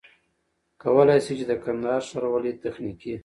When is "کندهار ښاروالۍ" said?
1.63-2.53